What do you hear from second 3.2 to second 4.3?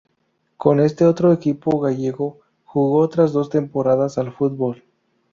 dos temporadas